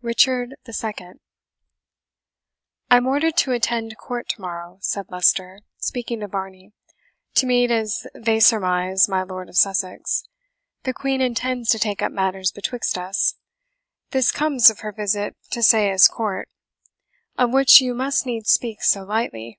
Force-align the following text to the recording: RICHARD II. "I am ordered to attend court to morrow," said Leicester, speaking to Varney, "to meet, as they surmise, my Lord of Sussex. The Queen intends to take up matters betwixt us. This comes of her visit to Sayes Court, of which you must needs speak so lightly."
RICHARD 0.00 0.54
II. 0.68 0.92
"I 2.88 2.96
am 2.96 3.08
ordered 3.08 3.36
to 3.38 3.50
attend 3.50 3.98
court 3.98 4.28
to 4.28 4.40
morrow," 4.40 4.78
said 4.80 5.10
Leicester, 5.10 5.58
speaking 5.78 6.20
to 6.20 6.28
Varney, 6.28 6.70
"to 7.34 7.46
meet, 7.46 7.72
as 7.72 8.06
they 8.14 8.38
surmise, 8.38 9.08
my 9.08 9.24
Lord 9.24 9.48
of 9.48 9.56
Sussex. 9.56 10.22
The 10.84 10.94
Queen 10.94 11.20
intends 11.20 11.68
to 11.70 11.80
take 11.80 12.00
up 12.00 12.12
matters 12.12 12.52
betwixt 12.52 12.96
us. 12.96 13.34
This 14.12 14.30
comes 14.30 14.70
of 14.70 14.78
her 14.86 14.92
visit 14.92 15.34
to 15.50 15.64
Sayes 15.64 16.06
Court, 16.06 16.48
of 17.36 17.50
which 17.52 17.80
you 17.80 17.92
must 17.92 18.24
needs 18.24 18.50
speak 18.52 18.84
so 18.84 19.02
lightly." 19.02 19.58